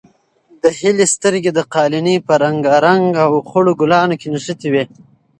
د 0.61 0.63
هیلې 0.79 1.05
سترګې 1.15 1.51
د 1.53 1.59
قالینې 1.73 2.15
په 2.27 2.33
رنګارنګ 2.43 3.09
او 3.25 3.31
خړو 3.49 3.71
ګلانو 3.81 4.15
کې 4.21 4.27
نښتې 4.33 4.69
وې. 4.73 4.83